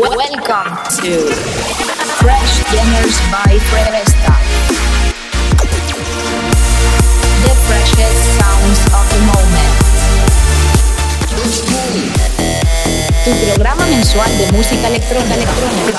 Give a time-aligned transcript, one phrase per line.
[0.00, 0.72] Welcome
[1.04, 1.28] to
[2.24, 4.32] Fresh Dinners by Fresta.
[7.44, 9.74] The freshest sounds of the moment.
[13.24, 15.34] Tu programa mensual de música electrónica.
[15.34, 15.92] electrónica.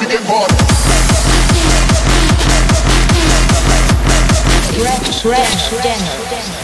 [4.82, 6.61] Fresh, fresh Dinners.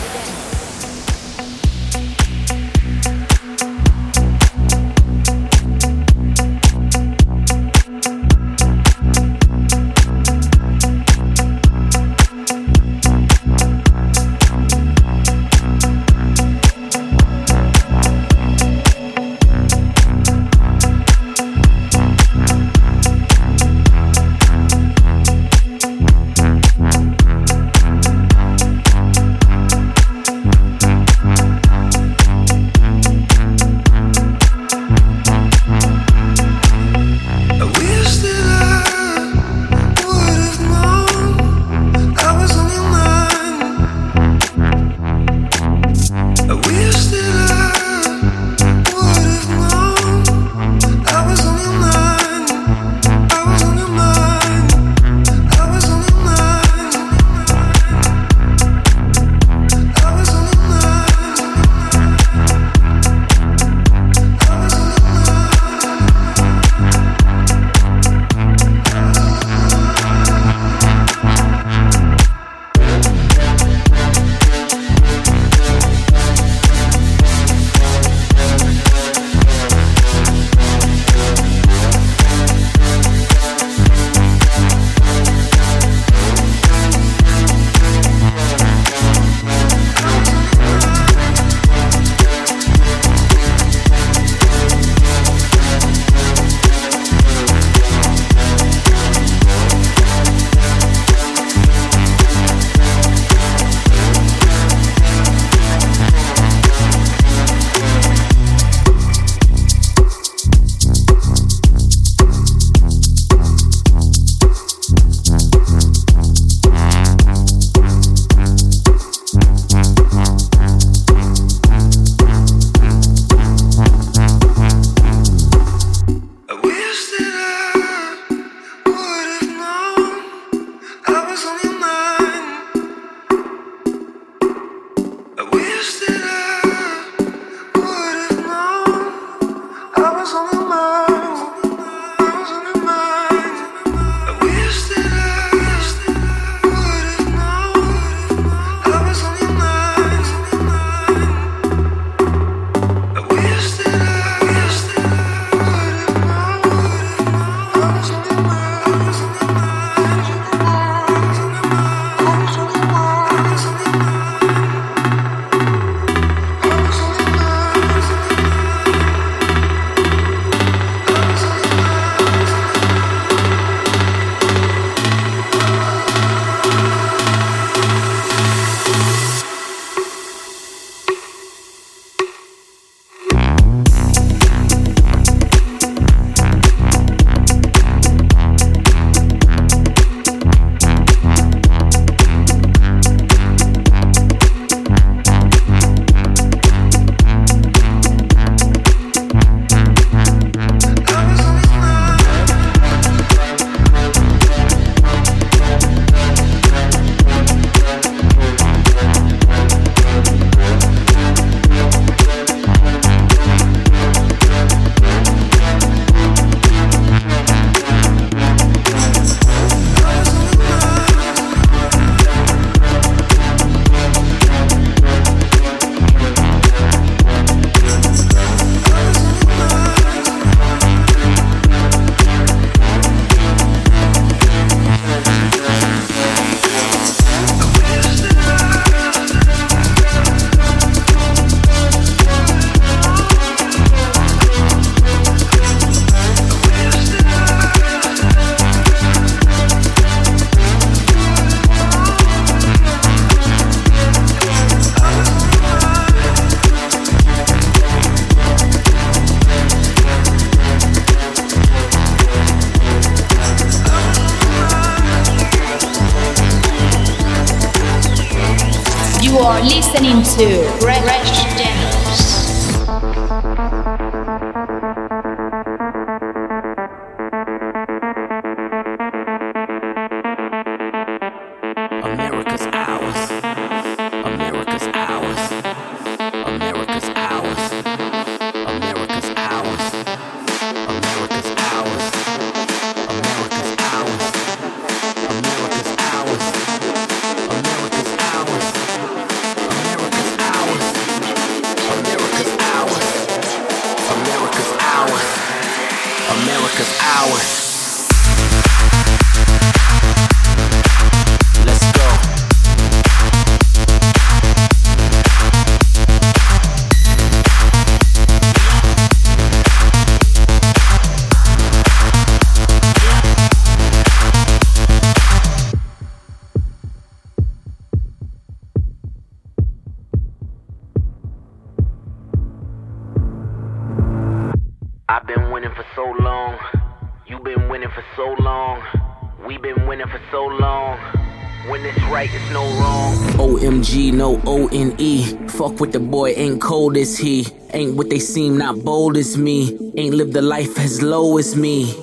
[343.40, 345.24] OMG, no O N E.
[345.48, 347.48] Fuck with the boy, ain't cold as he.
[347.74, 349.78] Ain't what they seem, not bold as me.
[349.96, 351.94] Ain't lived a life as low as me.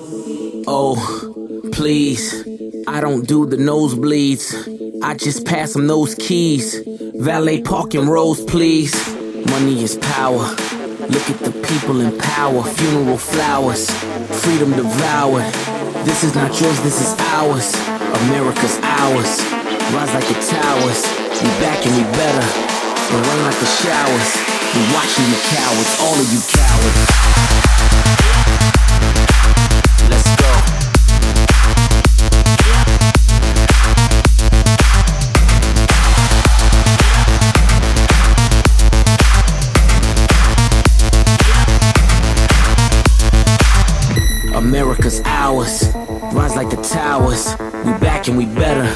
[0.67, 0.97] Oh,
[1.73, 2.43] please.
[2.87, 5.03] I don't do the nosebleeds.
[5.03, 6.81] I just pass them those keys.
[7.15, 8.93] Valet parking rolls, please.
[9.51, 10.49] Money is power.
[11.07, 12.63] Look at the people in power.
[12.63, 13.89] Funeral flowers.
[14.43, 15.51] Freedom devoured.
[16.05, 17.73] This is not yours, this is ours.
[18.25, 19.41] America's ours.
[19.93, 21.01] Rise like the towers.
[21.41, 22.45] We back and we better.
[23.11, 24.31] The rain like the showers.
[24.73, 27.64] We watching you cowards, all of you cowards.
[45.05, 45.93] America's ours.
[46.33, 47.55] Rise like the towers.
[47.85, 48.89] We back and we better.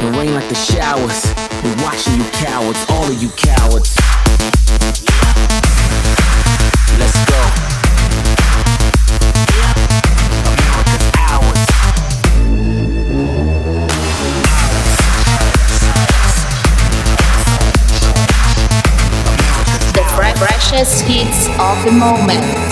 [0.00, 1.26] The rain like the showers.
[1.62, 3.94] We're watching you cowards, all of you cowards.
[6.98, 7.42] Let's go.
[20.38, 22.71] Freshest hits of the moment.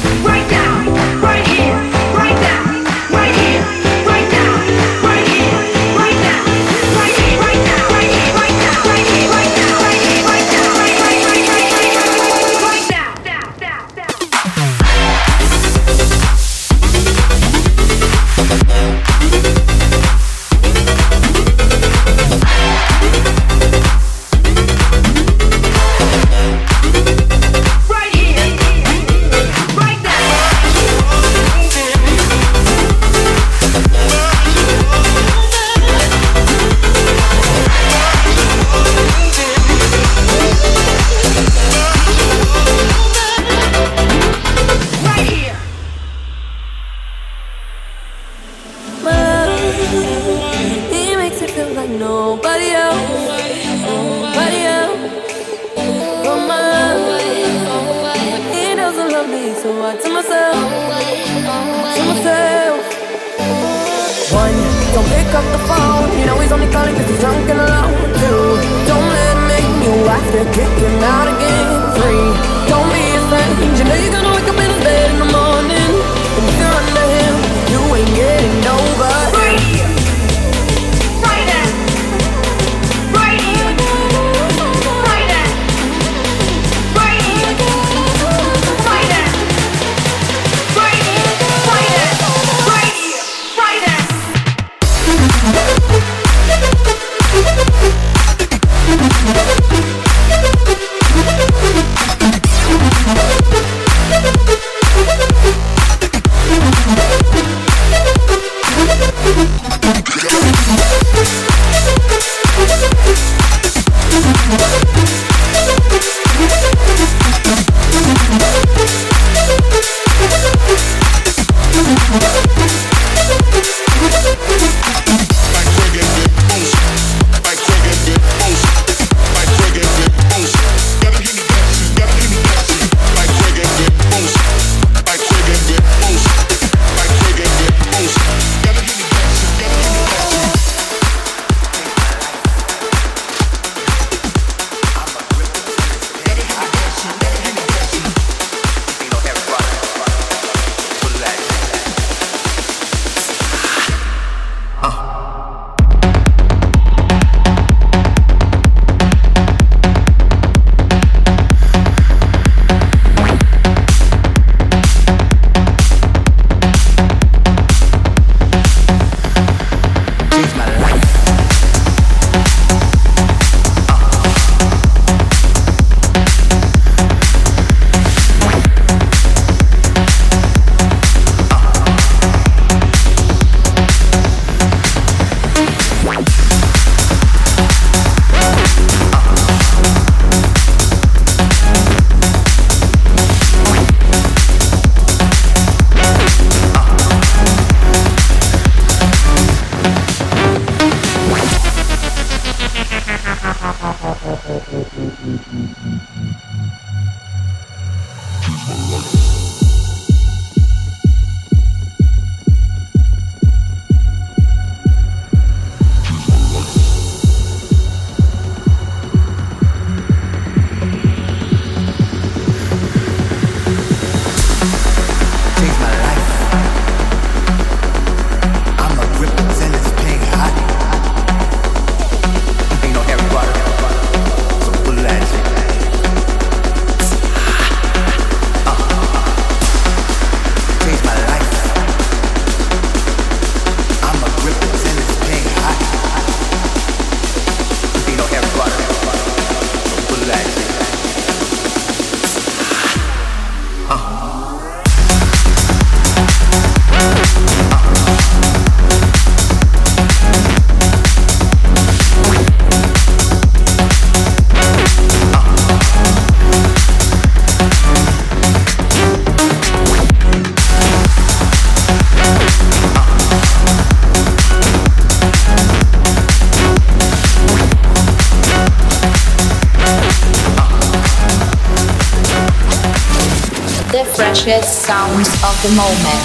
[285.63, 286.20] The moment.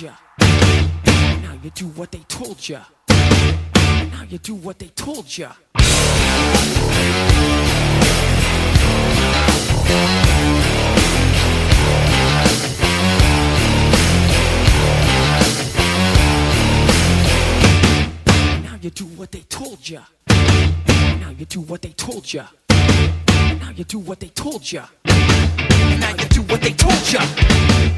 [0.00, 0.12] ya.
[0.40, 2.84] Now you do what they told ya.
[3.08, 5.52] Now you do what they told ya.
[18.62, 20.02] Now you do what they told ya.
[20.28, 22.42] Now you do what they told ya.
[22.68, 23.26] Now you do what they told ya.
[23.60, 24.86] Now you do what they told ya.
[25.04, 27.97] Now you do what they told ya.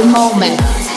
[0.00, 0.89] the moment.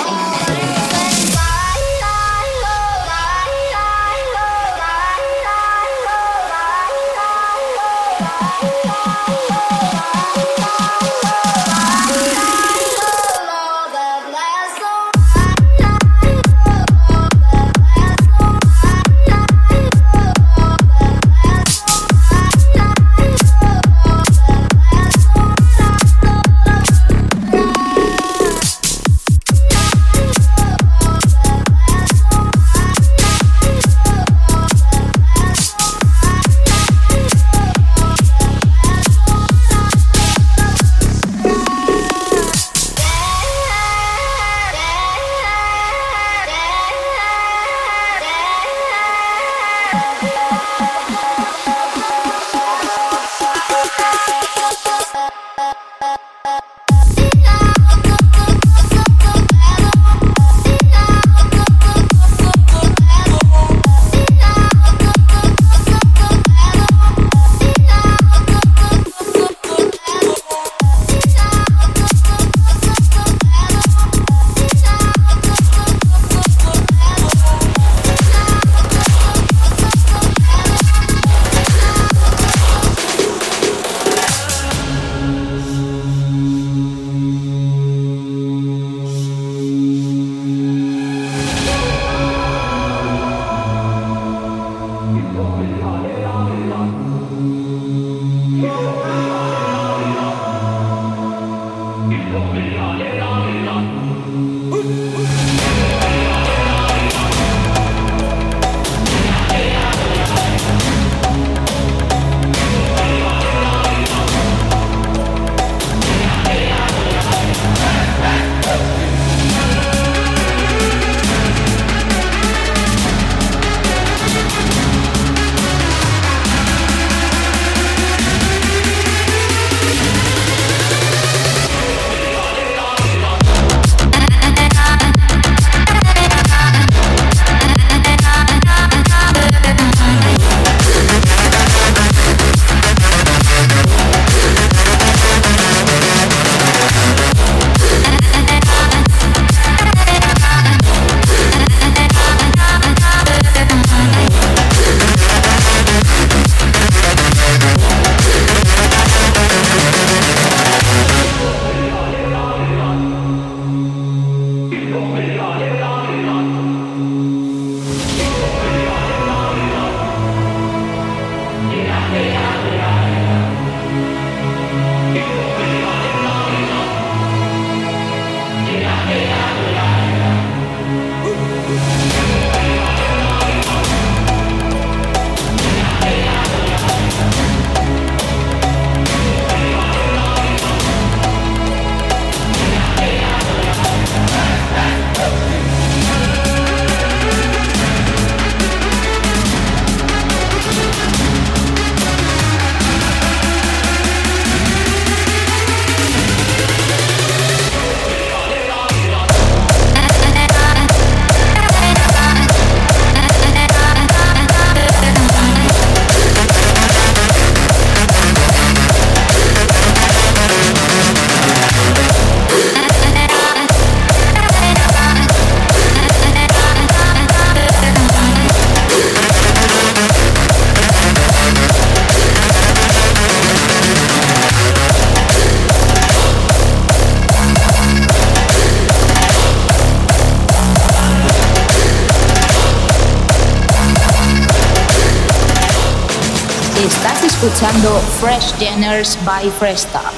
[247.43, 250.15] Escuchando Fresh Genres by Freshtuff.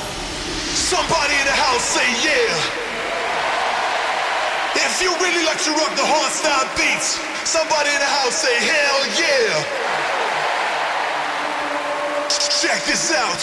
[0.78, 2.54] Somebody in the house say yeah.
[4.76, 6.06] If you really like to rock the
[6.78, 9.66] beats, somebody in the house say hell yeah.
[12.62, 13.42] Check this out.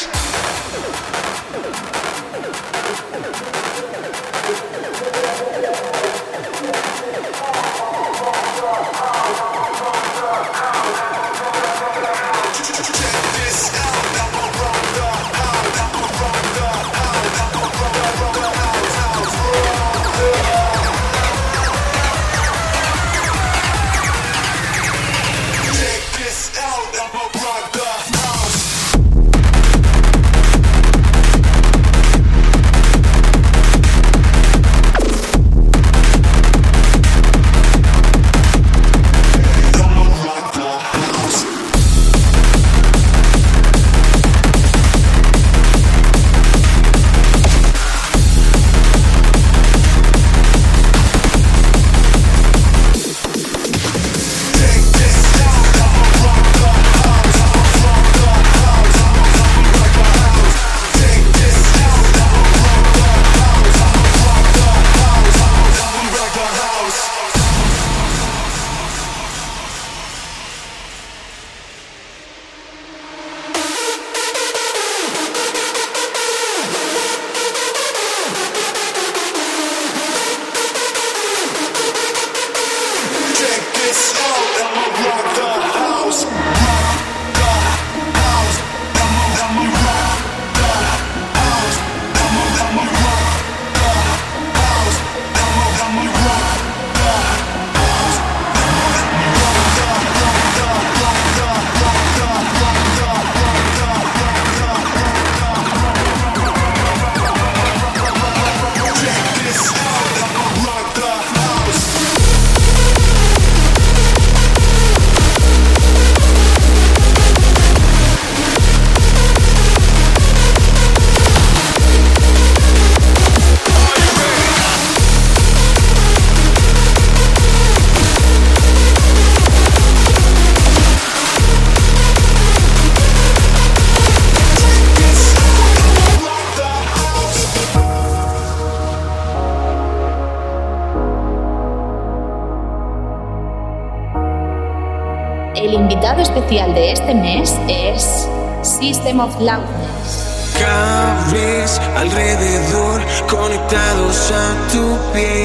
[146.34, 148.28] especial de este mes es
[148.62, 150.52] System of Loudness.
[150.58, 155.41] Cables alrededor, conectados a tu piel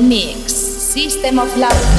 [0.00, 1.97] mix, System of Loudness.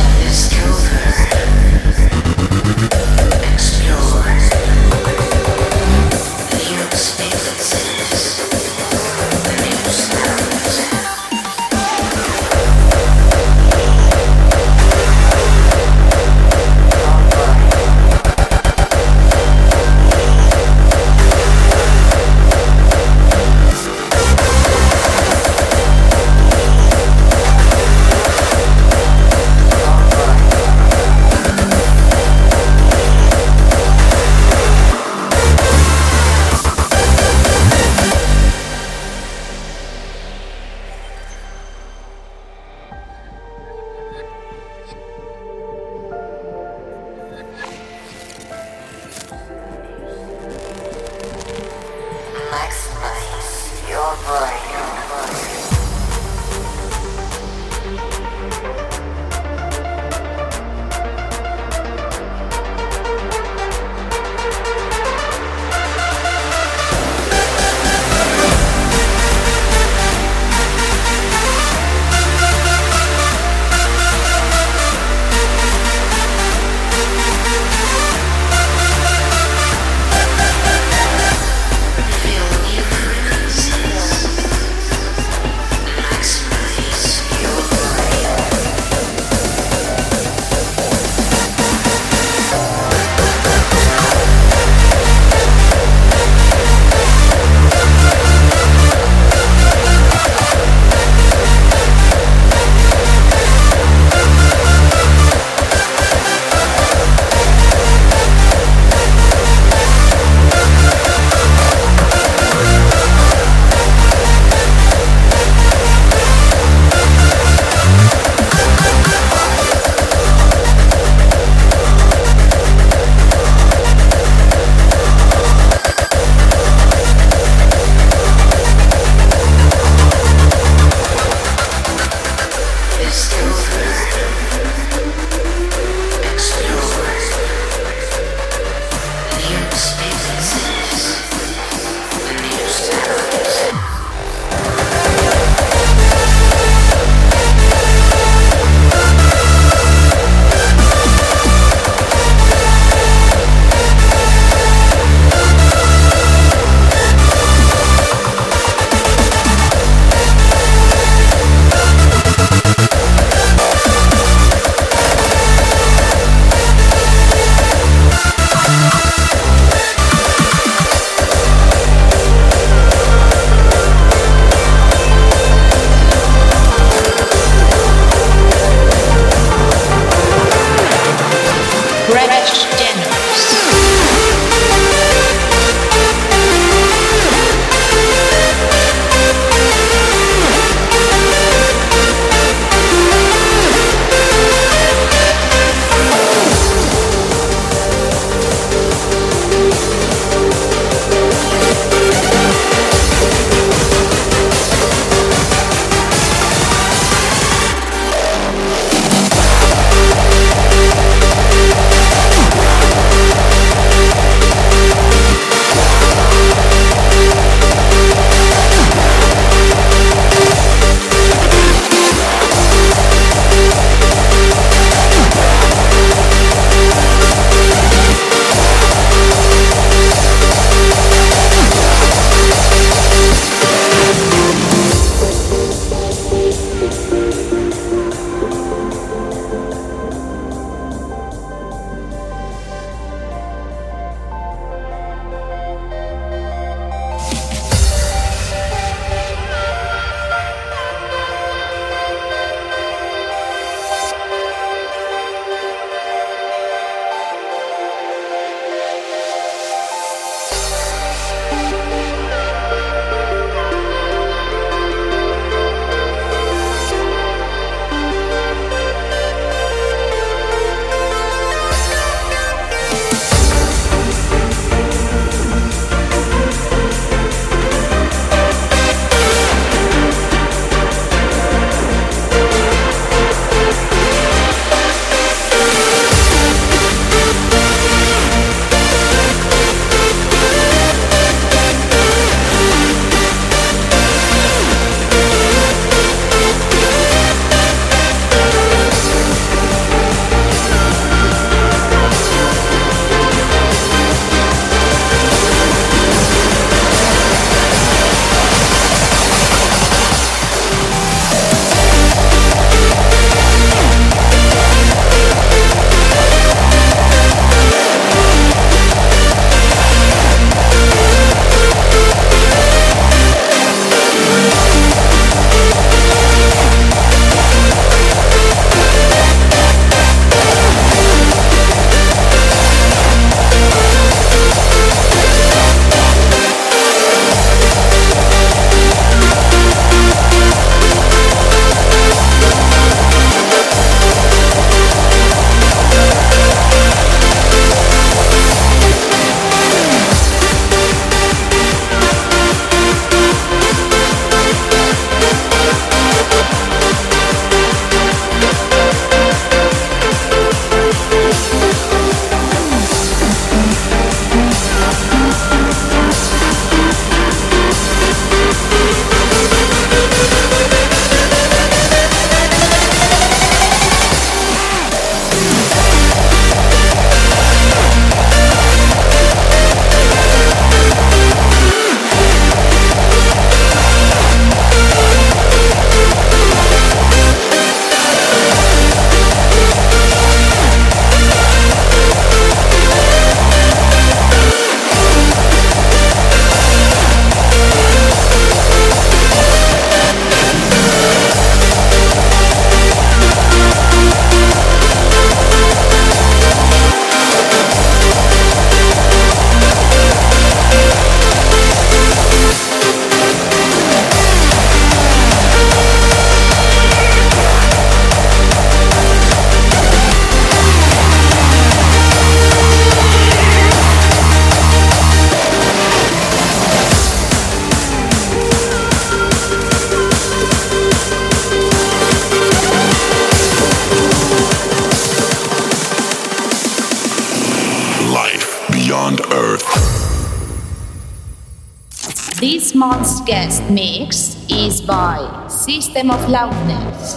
[442.80, 445.20] month's guest mix is by
[445.50, 447.16] System of Loudness.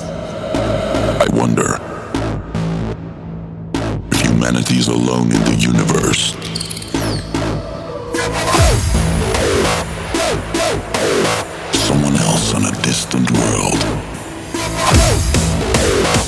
[1.23, 1.79] I wonder
[4.11, 6.33] if humanity is alone in the universe.
[11.87, 13.81] Someone else on a distant world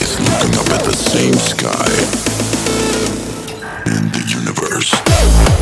[0.01, 1.91] is looking up at the same sky
[3.91, 5.54] in the universe.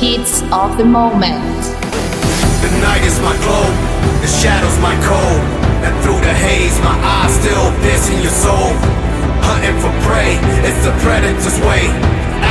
[0.00, 1.60] Hits of the moment.
[2.64, 3.68] The night is my glow,
[4.24, 5.44] the shadows my cold,
[5.84, 8.72] and through the haze, my eyes still piercing your soul.
[9.44, 11.92] Hunting for prey, it's the predator's way.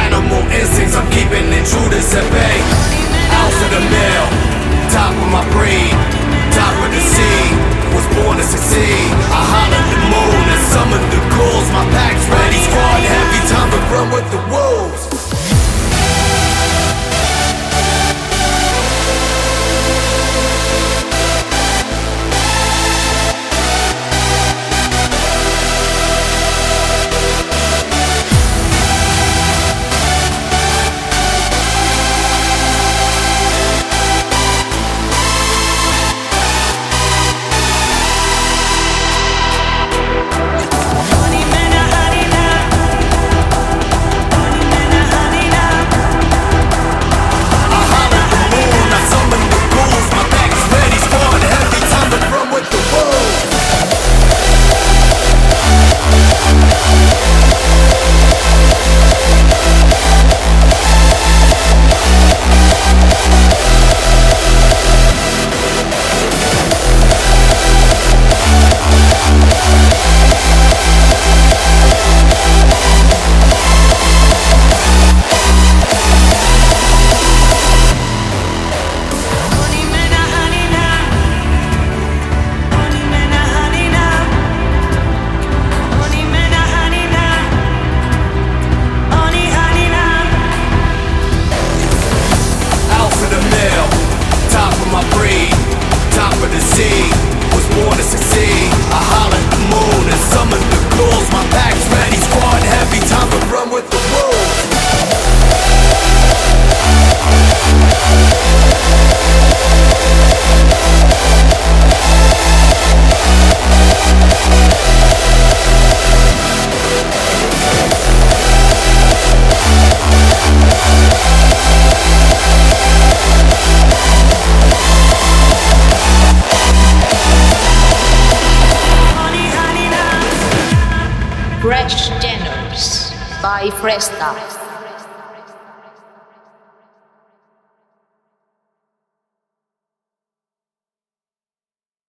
[0.06, 2.58] Animal instincts, I'm keeping intruders at bay.
[3.34, 4.30] Alpha the male,
[4.94, 5.90] top of my breed,
[6.54, 7.42] top of the sea.
[7.90, 9.10] Was born to succeed.
[9.34, 11.68] I hollered the moon and summoned the ghouls.
[11.74, 14.99] My pack's ready, squad heavy, time to run with the wolves.